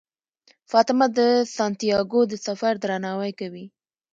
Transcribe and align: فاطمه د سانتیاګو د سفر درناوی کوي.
فاطمه 0.71 1.05
د 1.17 1.19
سانتیاګو 1.55 2.21
د 2.31 2.33
سفر 2.45 2.73
درناوی 2.83 3.31
کوي. 3.39 3.65